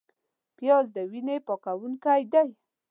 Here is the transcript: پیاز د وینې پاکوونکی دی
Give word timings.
پیاز 0.57 0.85
د 0.95 0.97
وینې 1.11 1.37
پاکوونکی 1.47 2.21
دی 2.33 2.47